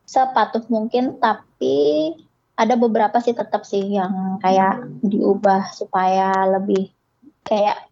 [0.04, 2.12] sepatuh mungkin tapi
[2.60, 6.92] ada beberapa sih tetap sih yang kayak diubah supaya lebih
[7.42, 7.88] kayak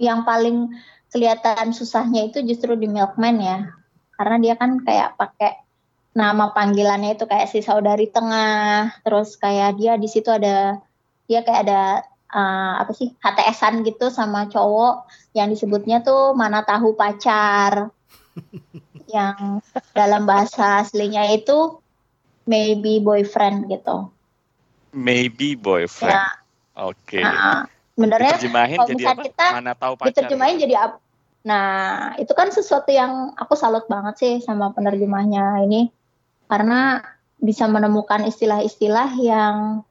[0.00, 0.72] yang paling
[1.12, 3.81] kelihatan susahnya itu justru di Milkman ya
[4.16, 5.62] karena dia kan kayak pakai
[6.12, 8.92] nama panggilannya itu kayak si saudari tengah.
[9.04, 10.80] Terus kayak dia di situ ada
[11.26, 11.82] dia kayak ada
[12.32, 15.08] uh, apa sih HTSan gitu sama cowok.
[15.32, 17.88] Yang disebutnya tuh mana tahu pacar.
[19.12, 21.80] Yang dalam bahasa aslinya itu
[22.44, 24.08] maybe boyfriend gitu.
[24.92, 26.16] Maybe boyfriend.
[26.16, 26.28] Ya.
[26.76, 26.96] oke.
[27.04, 27.24] Okay.
[27.24, 30.96] nah, sebenarnya kalau misalnya kita mana tahu pacar diterjemahin jadi apa
[31.42, 35.90] Nah, itu kan sesuatu yang aku salut banget sih sama penerjemahnya ini
[36.46, 37.02] karena
[37.42, 39.82] bisa menemukan istilah-istilah yang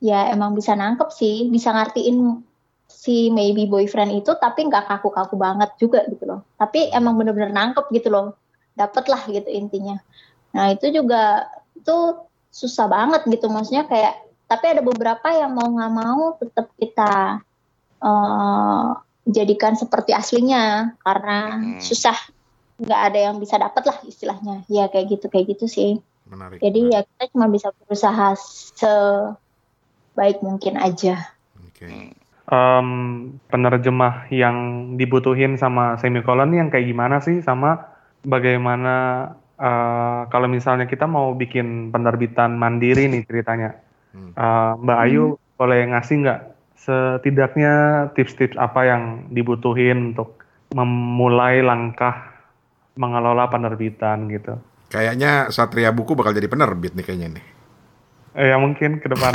[0.00, 2.40] ya emang bisa nangkep sih, bisa ngertiin
[2.88, 6.40] si maybe boyfriend itu tapi nggak kaku-kaku banget juga gitu loh.
[6.56, 8.32] Tapi emang bener-bener nangkep gitu loh.
[8.72, 10.00] Dapet lah gitu intinya.
[10.56, 11.96] Nah, itu juga itu
[12.48, 14.16] susah banget gitu maksudnya kayak
[14.48, 17.44] tapi ada beberapa yang mau nggak mau tetap kita
[18.00, 18.96] uh,
[19.26, 21.82] jadikan seperti aslinya karena hmm.
[21.82, 22.14] susah
[22.76, 25.90] nggak ada yang bisa dapat lah istilahnya ya kayak gitu kayak gitu sih
[26.28, 26.94] menarik, jadi menarik.
[26.94, 28.26] ya kita cuma bisa berusaha
[28.78, 32.12] sebaik mungkin aja okay.
[32.46, 32.88] um,
[33.48, 34.56] penerjemah yang
[35.00, 38.94] dibutuhin sama semikolon yang kayak gimana sih sama bagaimana
[39.56, 43.74] uh, kalau misalnya kita mau bikin penerbitan mandiri nih ceritanya
[44.12, 44.36] hmm.
[44.36, 45.40] uh, Mbak Ayu hmm.
[45.56, 46.40] boleh ngasih nggak
[46.76, 52.36] setidaknya tips-tips apa yang dibutuhin untuk memulai langkah
[52.96, 54.56] mengelola penerbitan gitu.
[54.92, 57.44] Kayaknya Satria Buku bakal jadi penerbit nih kayaknya nih.
[58.36, 59.32] Eh, ya mungkin ke depan.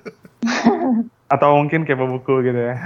[1.34, 2.76] Atau mungkin kayak buku gitu ya.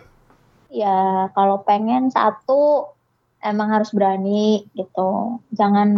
[0.84, 0.98] ya
[1.32, 2.92] kalau pengen satu
[3.40, 5.40] emang harus berani gitu.
[5.56, 5.88] Jangan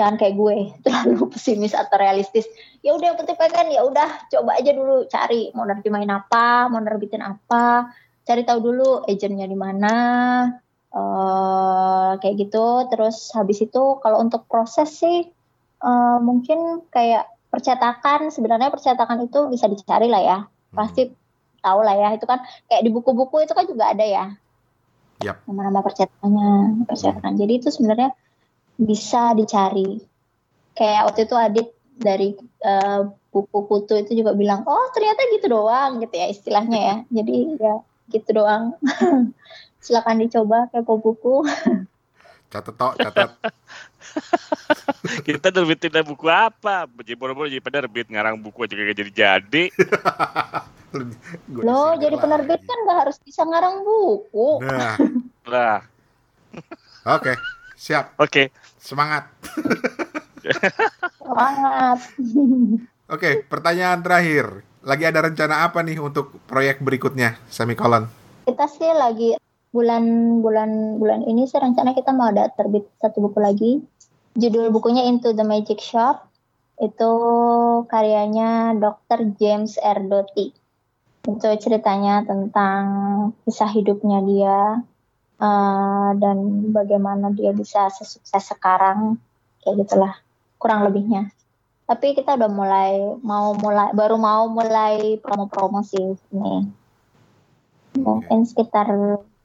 [0.00, 0.56] jangan kayak gue
[0.88, 2.48] terlalu pesimis atau realistis.
[2.80, 6.80] Ya udah yang penting pengen ya udah coba aja dulu cari mau nerjemahin apa mau
[6.80, 7.92] nerbitin apa
[8.24, 9.94] cari tahu dulu agentnya di mana
[10.96, 12.88] uh, kayak gitu.
[12.88, 15.28] Terus habis itu kalau untuk proses sih
[15.84, 20.38] uh, mungkin kayak percetakan sebenarnya percetakan itu bisa dicari lah ya.
[20.70, 20.86] Hmm.
[20.86, 21.02] pasti
[21.60, 24.24] tahu lah ya itu kan kayak di buku-buku itu kan juga ada ya.
[25.20, 25.52] Yep.
[25.52, 26.48] nama-nama percetakannya
[26.88, 27.36] percetakan.
[27.36, 28.16] Jadi itu sebenarnya
[28.80, 30.00] bisa dicari.
[30.72, 31.68] Kayak waktu itu Adit
[32.00, 32.28] dari
[32.64, 36.96] uh, buku kutu itu juga bilang, oh ternyata gitu doang gitu ya istilahnya ya.
[37.20, 37.74] Jadi ya
[38.10, 38.74] gitu doang.
[39.84, 41.44] Silakan dicoba kepo buku.
[42.50, 43.30] catat tok, catat.
[45.26, 46.84] Kita terbitin buku apa?
[47.00, 49.64] Jadi boro-boro jadi penerbit ngarang buku aja kayak jadi jadi.
[51.54, 52.24] Gua Loh, disindir jadi lagi.
[52.26, 54.48] penerbit kan nggak harus bisa ngarang buku.
[54.66, 54.98] Nah,
[55.50, 55.78] Nah,
[57.06, 57.32] oke,
[57.80, 58.52] siap, oke.
[58.76, 59.32] semangat.
[61.24, 61.98] Semangat.
[63.08, 64.60] Oke, pertanyaan terakhir.
[64.84, 68.20] Lagi ada rencana apa nih untuk proyek berikutnya, semikolon?
[68.50, 69.38] kita sih lagi
[69.70, 73.72] bulan-bulan bulan ini sih rencana kita mau ada terbit satu buku lagi.
[74.34, 76.26] Judul bukunya Into the Magic Shop.
[76.80, 77.12] Itu
[77.86, 79.36] karyanya Dr.
[79.38, 80.02] James R.
[80.02, 80.50] Doty.
[81.30, 82.82] Itu ceritanya tentang
[83.46, 84.58] kisah hidupnya dia
[85.40, 86.36] eh, dan
[86.70, 89.16] bagaimana dia bisa sesukses sekarang
[89.64, 90.14] kayak gitulah
[90.60, 91.32] kurang lebihnya.
[91.88, 92.92] Tapi kita udah mulai
[93.24, 96.70] mau mulai baru mau mulai promo-promo sih ini
[97.98, 98.86] mungkin sekitar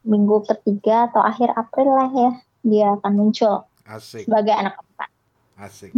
[0.05, 2.31] minggu ketiga atau akhir April lah ya
[2.61, 5.09] dia akan muncul Asik, sebagai anak keempat.
[5.61, 5.91] asik.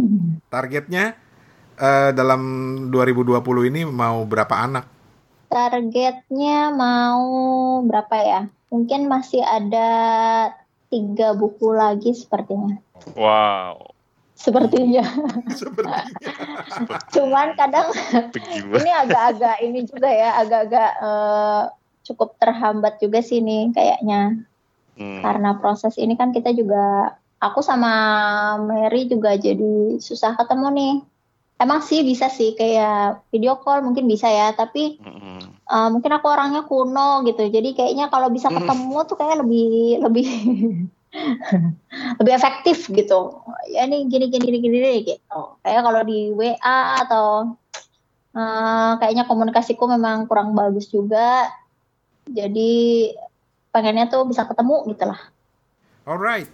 [0.48, 1.16] Targetnya
[1.76, 2.42] eh, dalam
[2.92, 4.84] 2020 ini mau berapa anak?
[5.48, 7.24] Targetnya mau
[7.84, 8.42] berapa ya?
[8.68, 9.88] Mungkin masih ada
[10.92, 12.76] tiga buku lagi sepertinya.
[13.16, 13.92] Wow.
[14.38, 15.02] Sepertinya.
[15.50, 16.04] Sepertinya.
[17.10, 17.90] Cuman kadang
[18.54, 21.62] ini agak-agak ini juga ya, agak-agak eh,
[22.06, 24.48] cukup terhambat juga sih nih kayaknya.
[24.98, 25.22] Hmm.
[25.22, 27.94] karena proses ini kan kita juga aku sama
[28.58, 30.94] Mary juga jadi susah ketemu nih
[31.62, 35.57] emang sih bisa sih kayak video call mungkin bisa ya tapi Mm-mm.
[35.68, 37.46] Uh, mungkin aku orangnya kuno gitu.
[37.46, 40.28] Jadi kayaknya kalau bisa ketemu tuh kayak lebih lebih
[42.18, 43.44] lebih efektif gitu.
[43.70, 45.40] Ya ini gini gini gini gini gitu.
[45.62, 47.54] Kayak kalau di WA atau
[48.34, 51.52] uh, kayaknya komunikasiku memang kurang bagus juga.
[52.28, 53.12] Jadi
[53.72, 55.20] pengennya tuh bisa ketemu gitu lah.
[56.08, 56.48] Alright.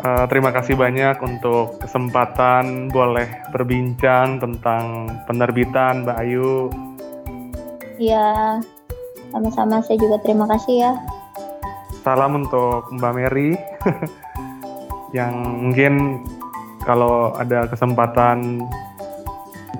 [0.00, 6.72] Eh, terima kasih banyak untuk kesempatan boleh berbincang tentang penerbitan Mbak Ayu.
[8.00, 8.56] Iya,
[9.28, 10.92] sama-sama saya juga terima kasih ya.
[12.00, 13.52] Salam untuk Mbak Mary
[15.20, 15.36] yang
[15.68, 16.24] mungkin
[16.88, 18.64] kalau ada kesempatan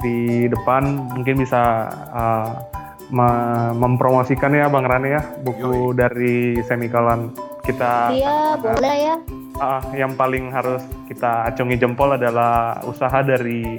[0.05, 2.61] di depan mungkin bisa uh,
[3.09, 7.33] me- mempromosikan ya Bang Rane ya buku dari Semikolon
[7.64, 8.12] kita.
[8.12, 9.16] Iya, boleh ya.
[9.61, 13.77] Ah, yang paling harus kita acungi jempol adalah usaha dari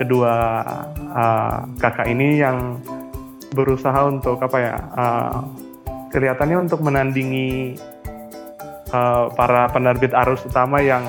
[0.00, 0.64] kedua
[1.12, 2.80] ah, kakak ini yang
[3.52, 4.76] berusaha untuk apa ya?
[4.96, 5.44] ah,
[6.08, 7.76] kelihatannya untuk menandingi
[8.88, 11.04] ah, para penerbit arus utama yang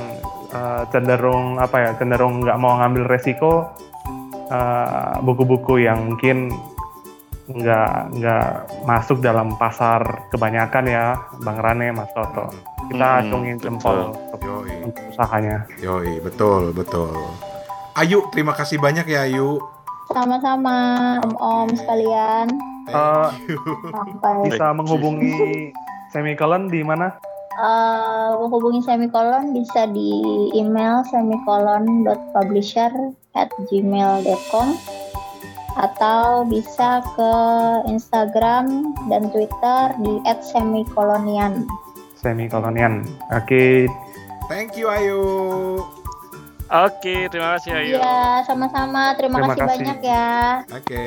[0.52, 1.92] ah, cenderung apa ya?
[1.96, 3.72] Cenderung nggak mau ngambil resiko
[5.24, 6.50] buku-buku yang mungkin
[7.48, 8.48] nggak nggak
[8.84, 11.06] masuk dalam pasar kebanyakan ya,
[11.46, 12.50] Bang Rane, Mas Toto.
[12.90, 13.98] Kita Hmm, acungin jempol
[14.82, 15.70] untuk usahanya.
[15.78, 17.14] yoi, betul, betul.
[17.94, 19.62] Ayu, terima kasih banyak ya Ayu.
[20.10, 20.78] Sama-sama,
[21.22, 22.50] om-om sekalian.
[22.88, 23.30] Eh.
[23.94, 25.70] Sampai bisa menghubungi
[26.10, 27.14] semikolon di mana?
[27.52, 30.10] eh, menghubungi semikolon bisa di
[30.56, 32.90] email semikolon.publisher
[33.36, 34.68] at gmail.com
[35.76, 37.32] atau bisa ke
[37.86, 38.66] Instagram
[39.08, 41.68] dan Twitter di @semikolonian.
[42.20, 43.08] Semikolonian.
[43.32, 43.88] Oke,
[44.50, 45.22] Thank you Ayu.
[46.70, 47.98] Oke, terima kasih Ayu.
[47.98, 49.14] Iya, sama-sama.
[49.18, 49.70] Terima, Terima kasih, kasih.
[49.74, 50.30] banyak ya.
[50.70, 51.06] Oke.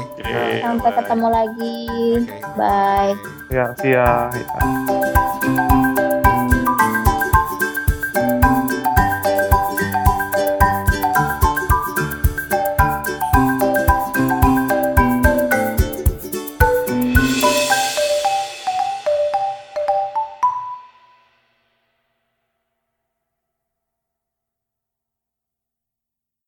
[0.00, 0.32] Oke,
[0.64, 0.96] Sampai bye.
[1.00, 1.80] ketemu lagi.
[2.24, 2.36] Oke.
[2.56, 3.12] Bye.
[3.52, 5.64] ya, see ya.